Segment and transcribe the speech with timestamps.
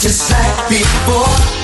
[0.00, 1.63] Just like before.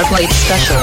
[0.00, 0.80] Dub Light Special.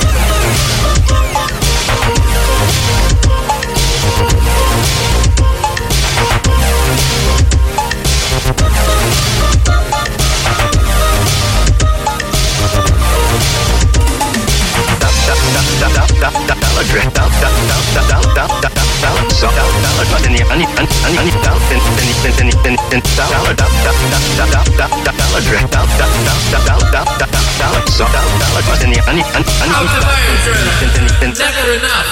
[31.38, 32.08] Never enough.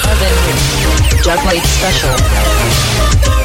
[1.24, 3.45] Dub Special.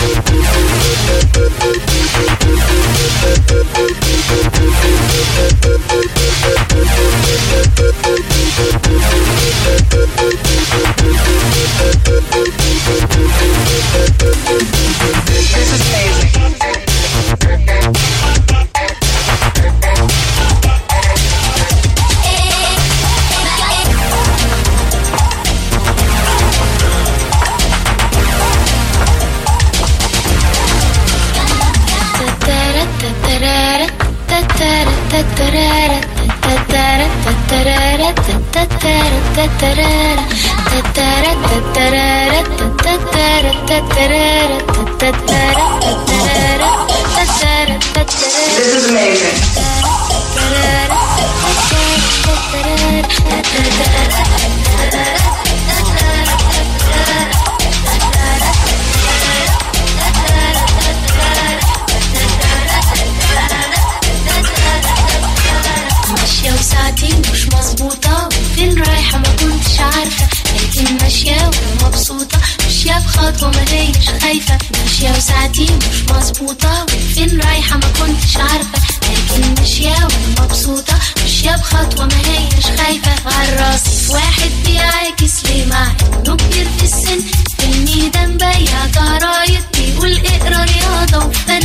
[0.00, 0.16] This
[15.56, 16.40] is amazing.
[48.60, 50.00] This is amazing.
[66.90, 70.28] وساعتي مش مظبوطة وفين رايحة ما كنتش عارفة.
[70.54, 74.58] لكن ماشية وأنا مبسوطة ماشية بخطوة ما هيش خايفة.
[74.82, 78.78] ماشية وساعتي مش مظبوطة وفين رايحة ما كنتش عارفة.
[79.02, 83.12] لكن ماشية وأنا مبسوطة ماشية بخطوة ما هيش خايفة.
[83.38, 87.20] عالراسي في واحد بيعاكس ليه مع إنه كبير في السن؟
[87.58, 91.60] في الميدان بيع جرايد بيقول اقرا رياضة وفن.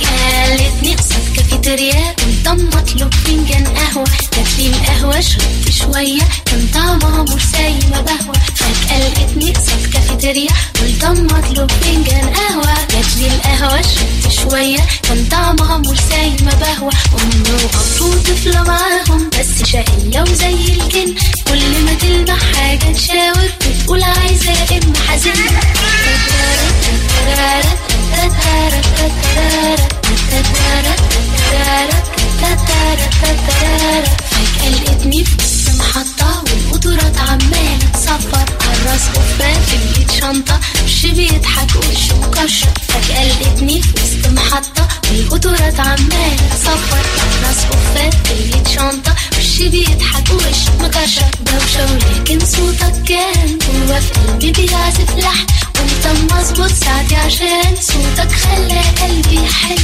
[0.00, 6.21] قالتني قصد كافيتريا قدام مطلوب فنجان قهوة؟ جاتلي القهوة شربت شوية.
[6.45, 12.73] كان طعمها مش زي ما بهوى فجأة لقيتني قصد كافيتريا قدام مطلوب فنجان قهوة.
[12.91, 14.79] جاتلي القهوة شربت شوية.
[15.03, 21.15] كان طعمها مش زي ما بهوى أمي وأبو طفلة معاهم بس شقية وزي الجن.
[21.47, 25.33] كل ما تلمح حاجة تشاور بتقول عايزة يا إما حزين
[42.87, 50.29] فجأة لقيتني في وسط محطة والقطورات عمالة تصفر عالراس قفاه في الإيد شنطة وش بيضحك
[50.31, 57.75] وش مكشر دوشة ولكن صوتك كان جوا في قلبي بيعزف لحن وانت مظبوط ساعتي عشان
[57.81, 59.75] صوتك خلى قلبي يحن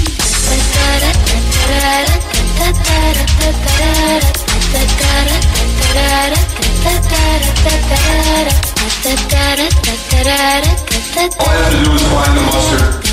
[11.39, 13.05] All you have to do is find the mustard.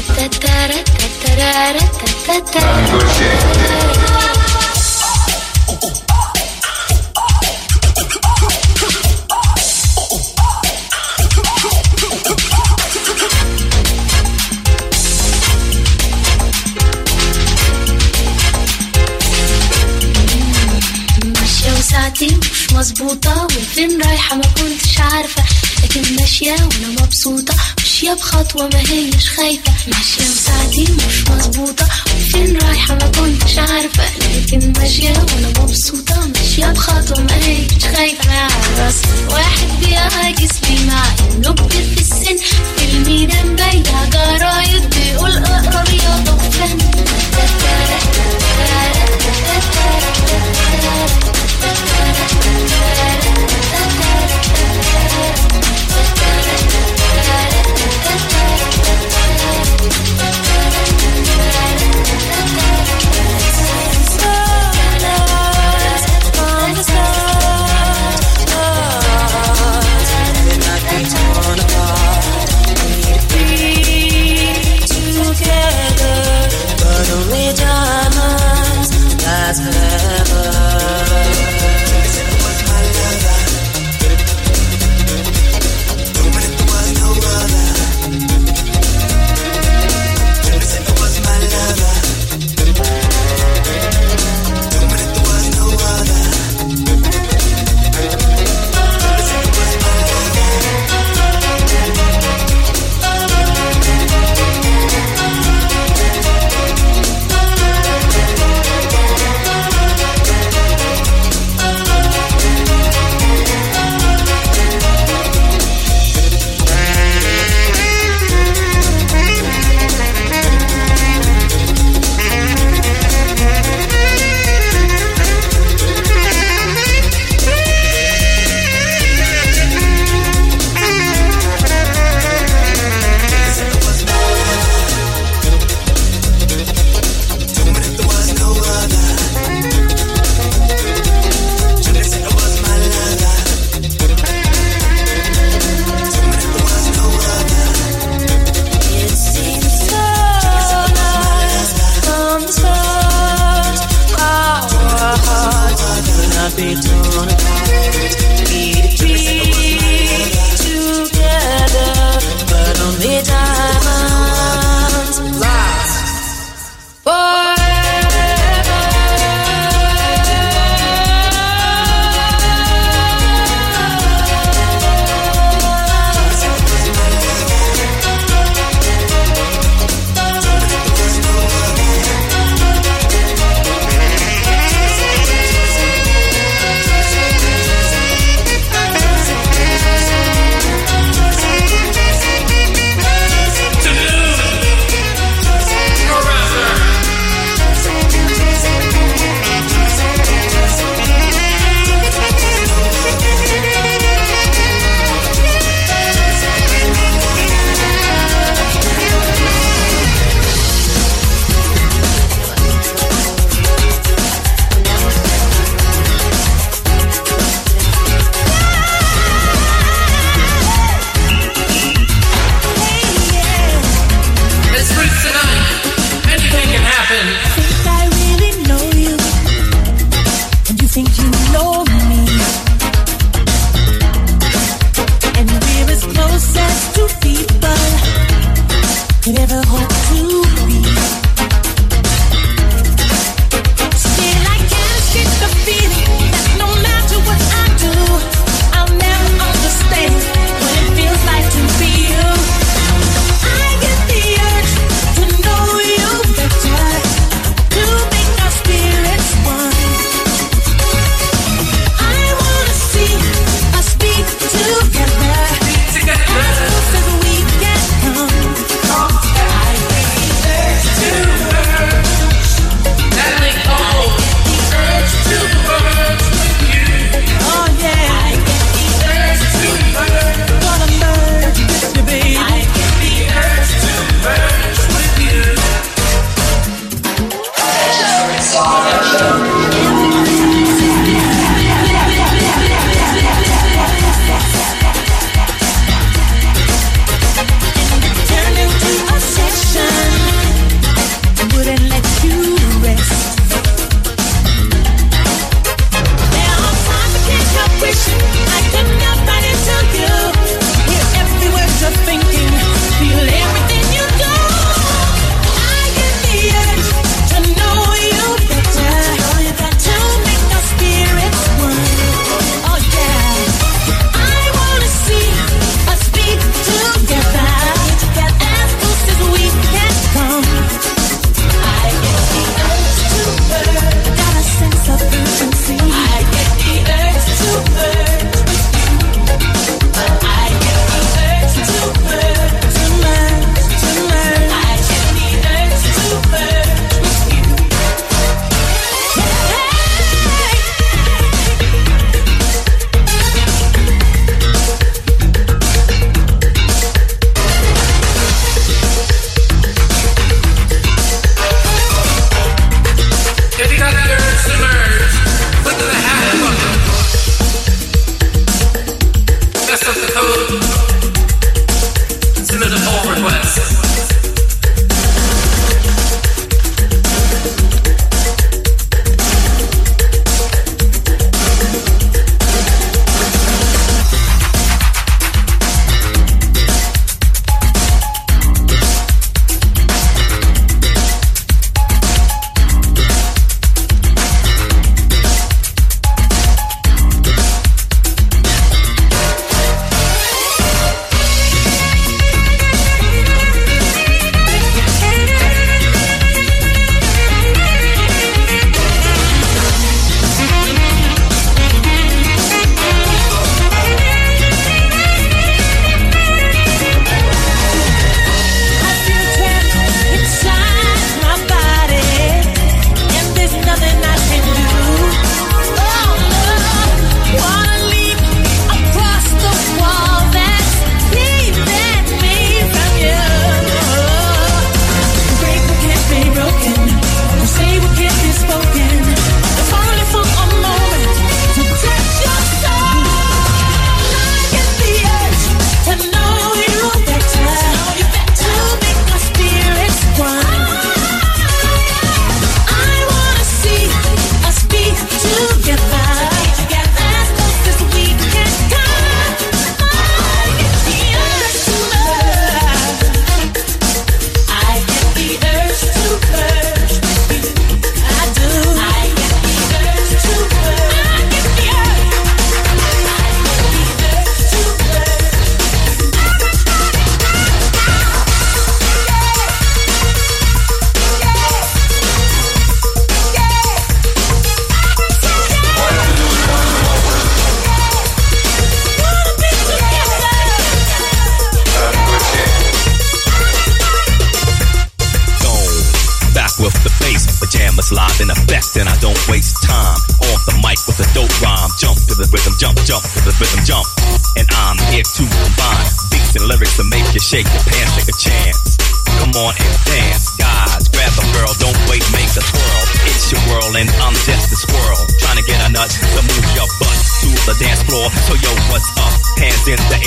[2.60, 4.01] Not in
[22.12, 25.42] حياتي مش مظبوطة وفين رايحة ما كنتش عارفة.
[25.84, 29.72] لكن ماشية وأنا مبسوطة ماشية بخطوة ما هيش خايفة.
[29.86, 34.04] ماشية وساعتي مش مظبوطة وفين رايحة ما كنتش عارفة.
[34.18, 38.28] لكن ماشية وأنا مبسوطة ماشية بخطوة ما هيش خايفة.
[38.30, 38.48] مع
[38.78, 42.36] راس واحد بيهاجس بيه مع انه في السن.
[42.76, 46.78] في الميدان بيع جرايد بيقول اقرأ رياضة وفن.
[51.64, 51.86] Thank
[56.56, 56.61] you.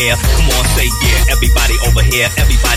[0.03, 0.15] air.
[0.35, 1.33] Come on, say yeah.
[1.33, 2.74] Everybody over here, everybody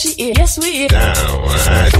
[0.00, 0.38] she is.
[0.38, 0.90] Yes, we is.
[0.90, 1.42] Down.
[1.42, 1.99] right.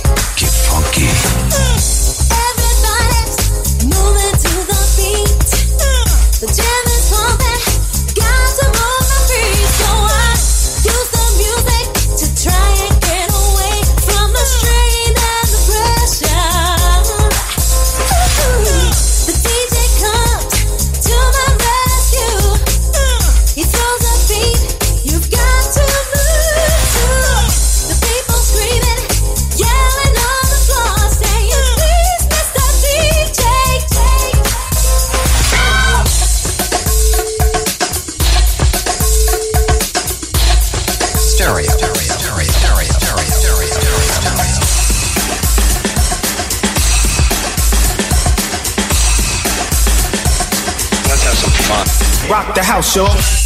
[52.71, 53.40] house, y'all.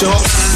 [0.00, 0.47] Rock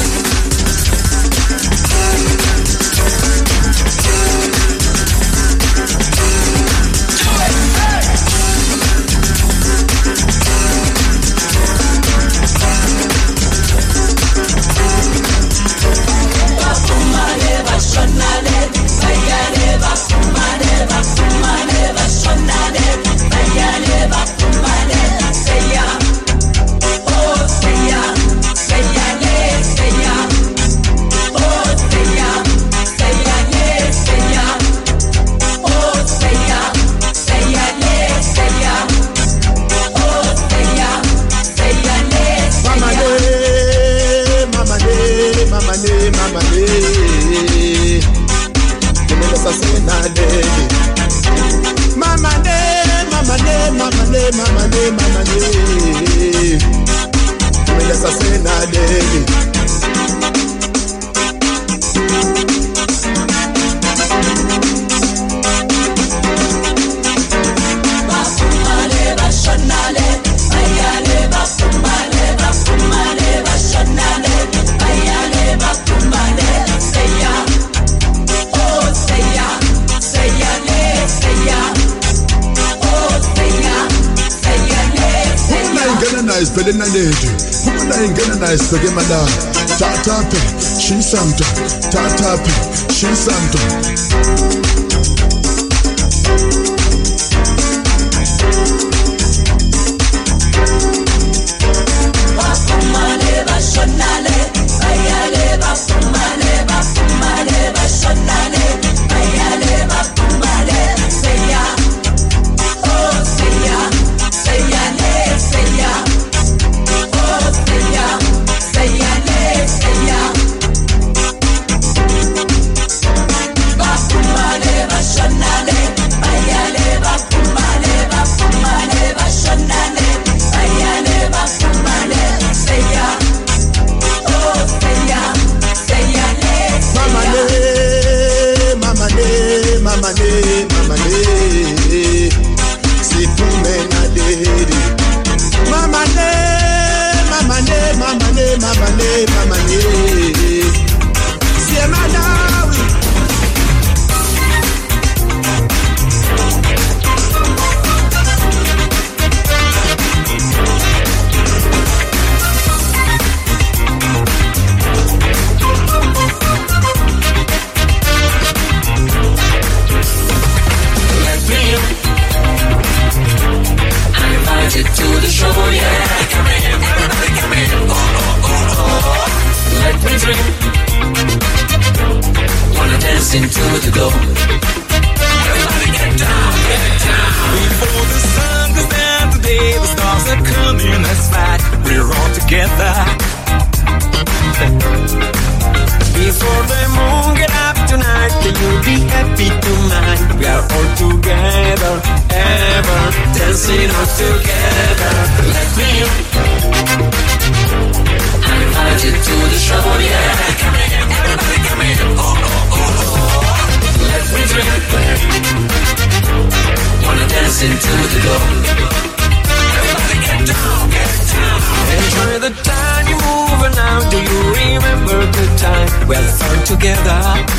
[226.07, 227.52] We'll sing together.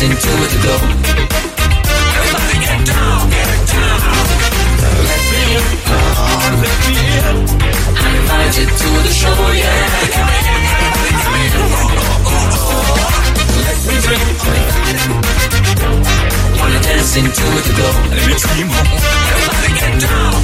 [0.00, 0.56] dancing to
[2.56, 4.00] get down, get down.
[5.04, 5.22] Let
[5.52, 5.64] let.
[8.32, 9.12] I to the
[9.52, 9.76] yeah.
[13.60, 14.28] Let me dream.
[16.58, 17.92] Wanna dance into the glow.
[18.08, 18.34] Let me.
[19.28, 20.39] Everybody get down.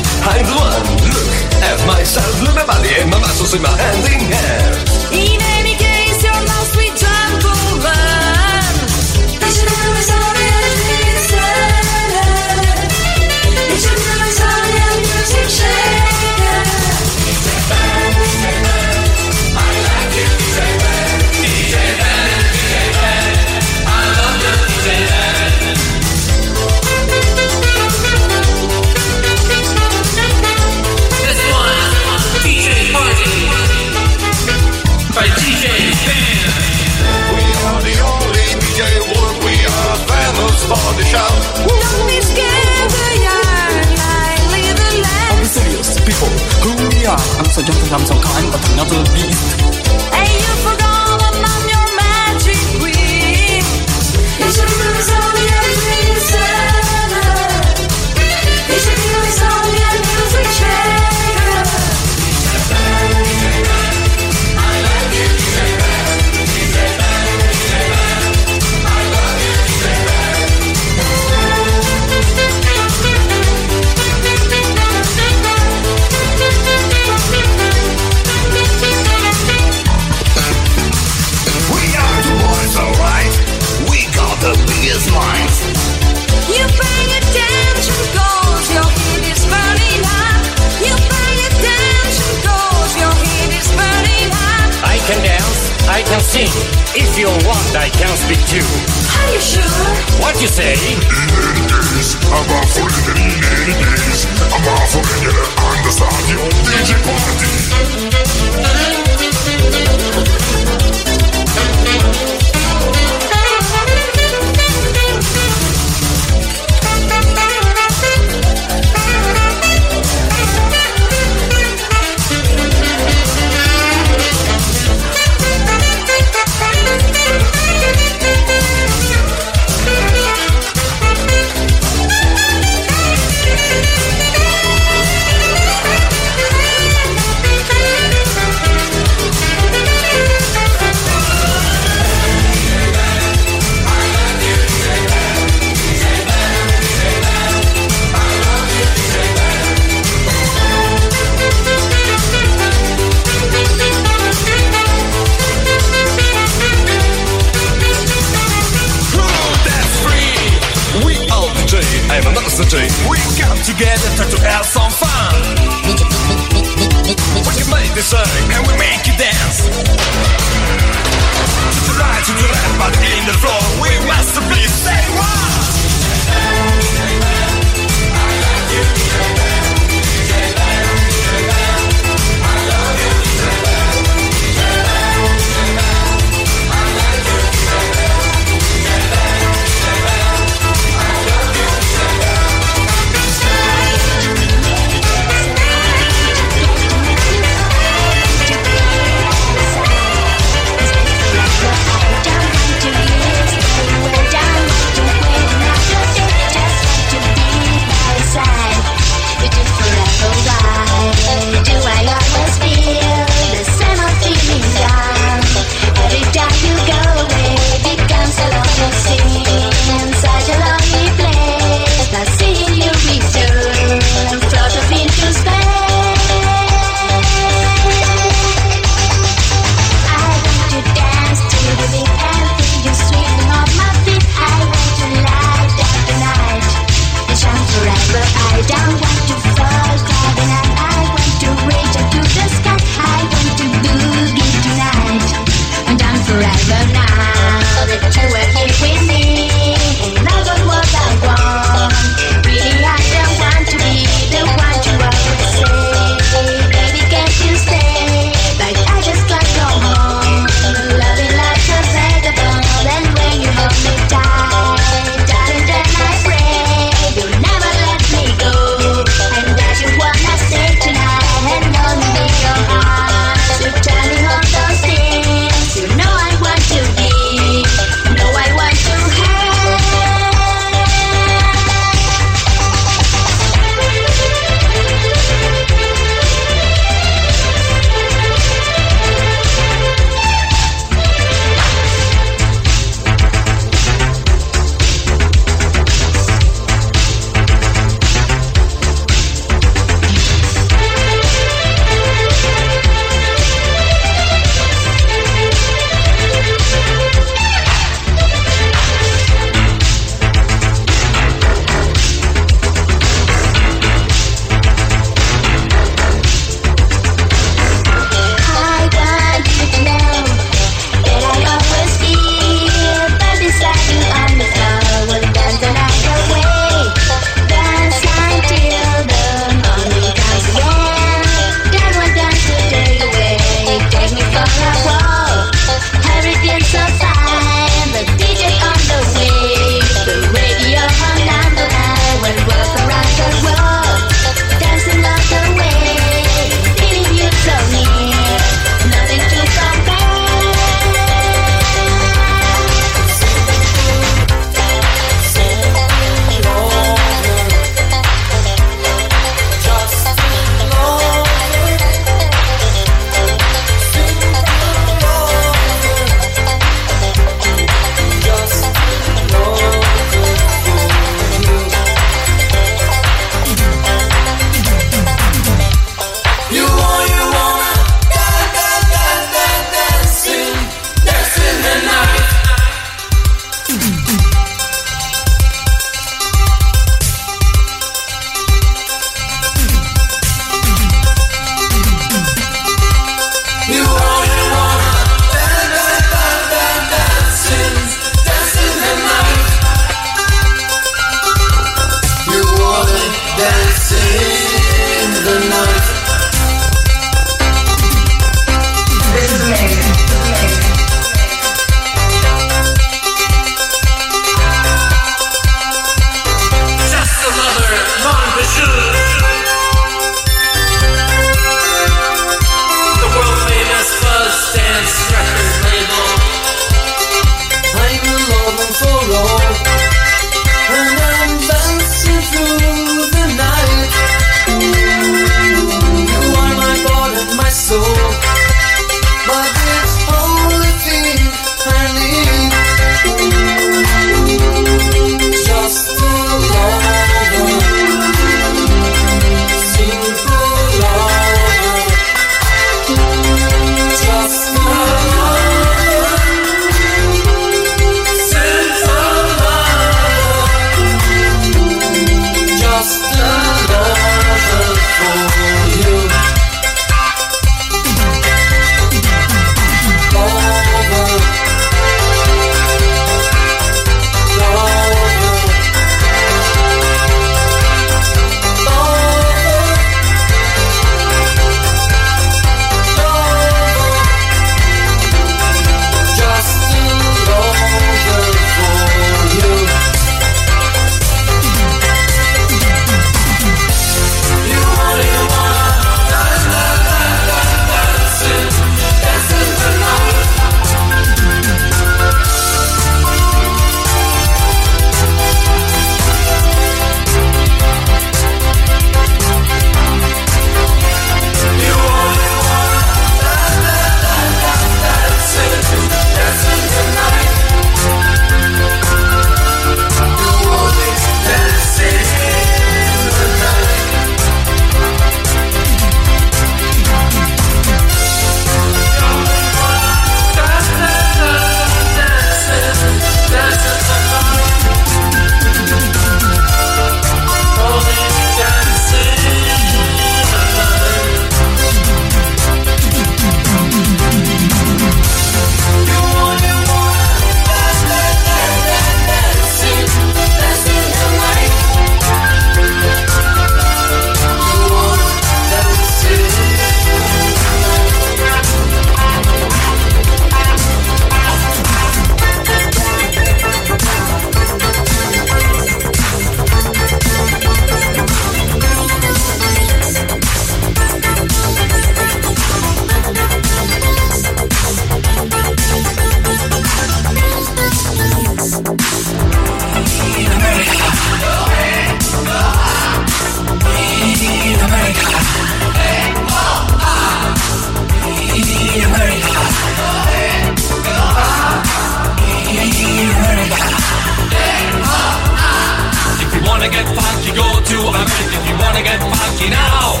[598.80, 600.00] Wanna get funky now,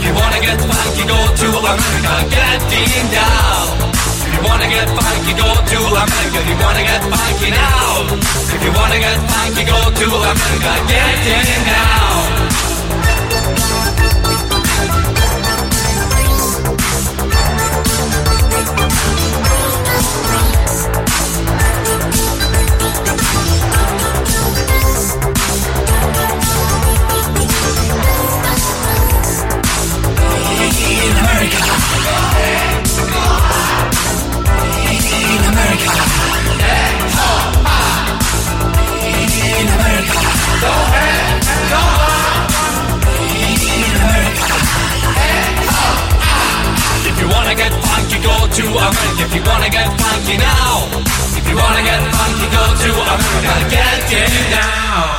[0.00, 2.14] you wanna get funky, go to America.
[2.32, 3.92] Getting down.
[4.32, 6.40] You wanna get funky, go to America.
[6.48, 8.08] You wanna get funky now,
[8.48, 10.72] if you wanna get funky, go to America.
[10.88, 12.04] Getting down.
[48.54, 49.26] To America.
[49.26, 50.86] If you wanna get funky now,
[51.34, 53.82] if you wanna get funky, go to America.
[54.06, 55.10] Get it down.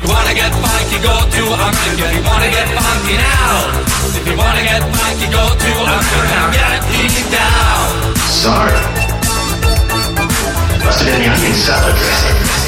[0.00, 2.06] You wanna get funky, go to America.
[2.06, 3.50] If you wanna get funky now,
[4.14, 6.66] if you wanna get funky, go to America.
[6.94, 8.14] Get it down.
[8.30, 8.78] Sorry.
[10.84, 12.67] Must have been the onion salad dressing.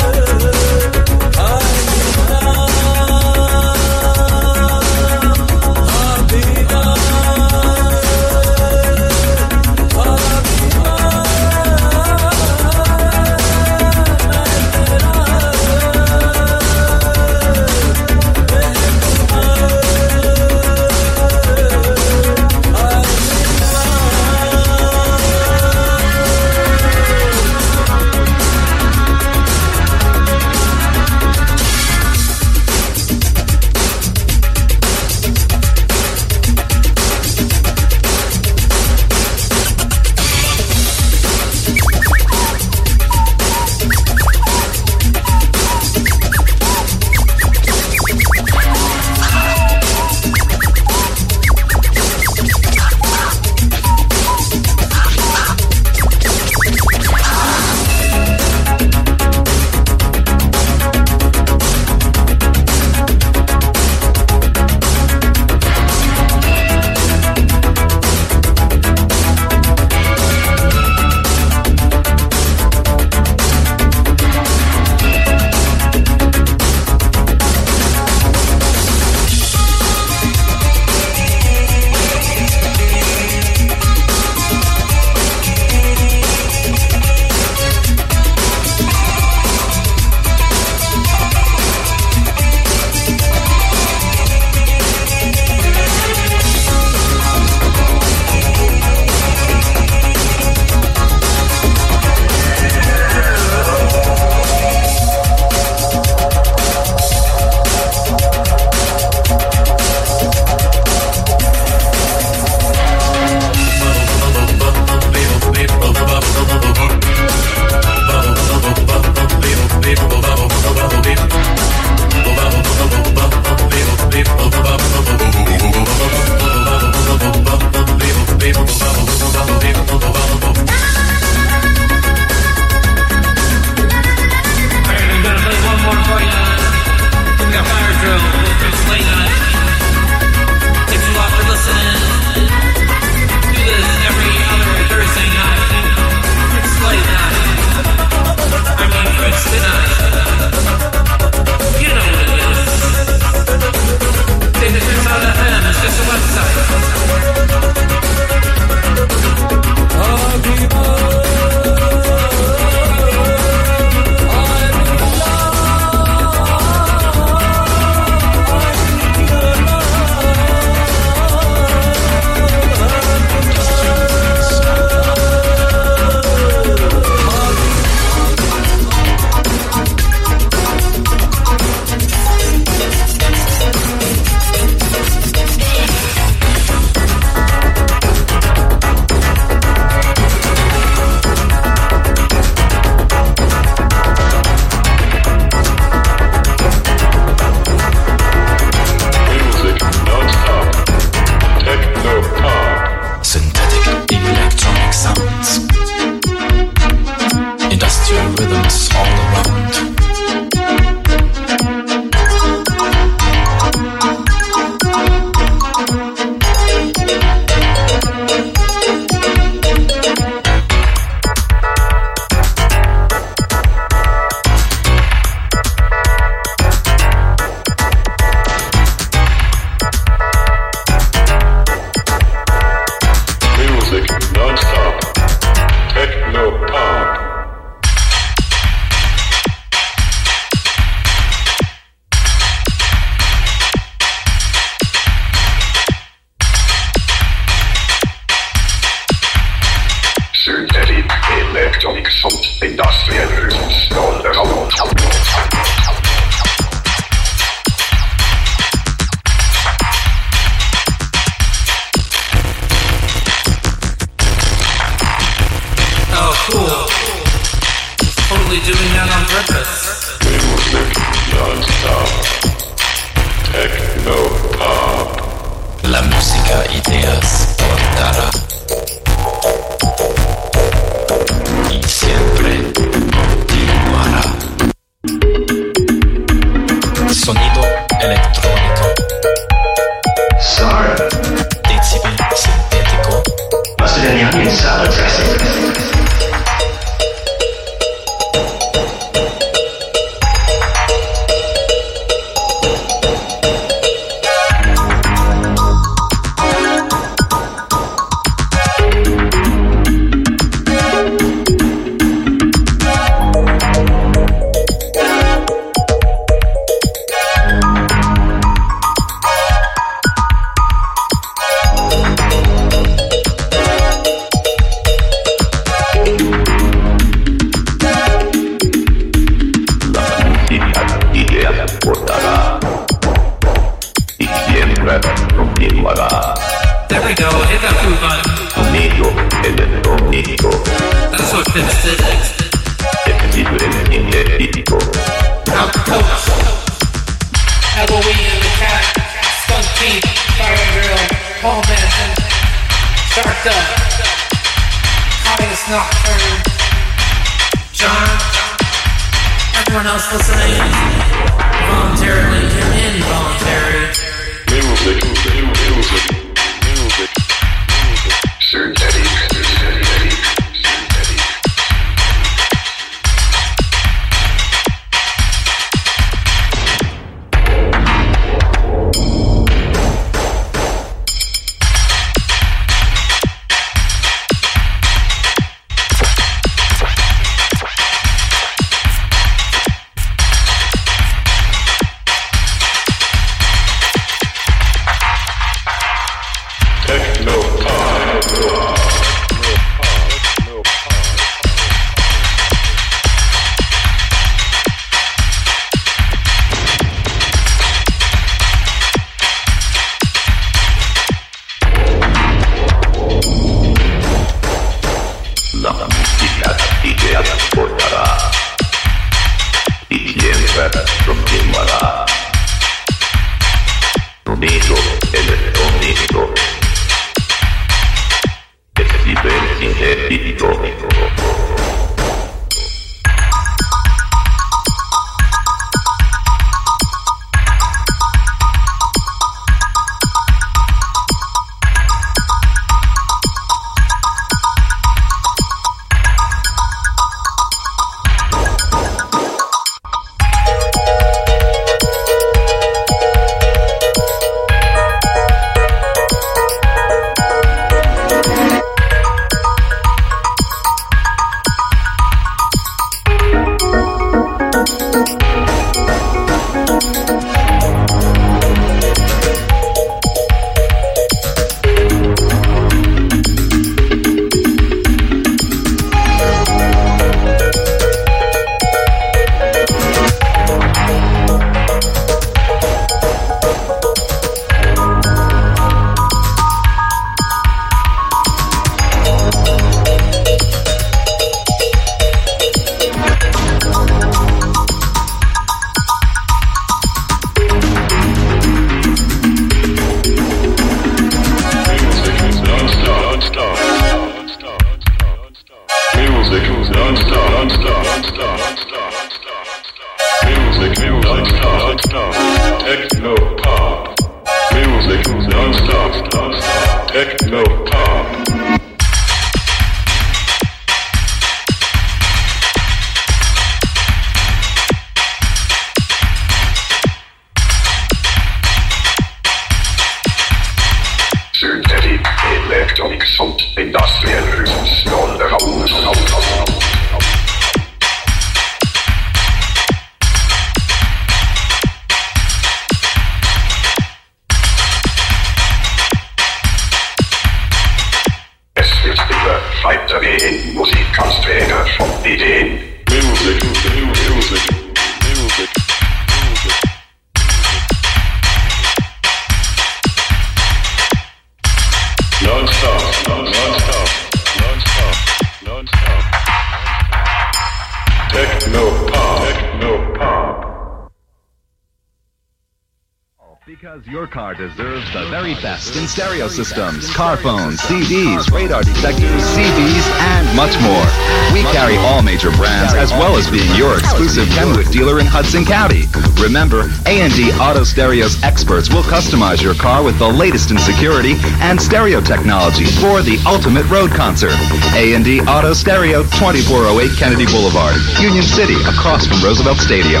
[575.92, 580.86] Stereo systems, car phones, CDs, radar detectors, CDs, and much more.
[581.34, 585.44] We carry all major brands as well as being your exclusive Kenwood dealer in Hudson
[585.44, 585.82] County.
[586.18, 591.12] Remember, A&D Auto Stereo's experts will customize your car with the latest in security
[591.44, 594.32] and stereo technology for the ultimate road concert.
[594.72, 600.00] A&D Auto Stereo, 2408 Kennedy Boulevard, Union City, across from Roosevelt Stadium.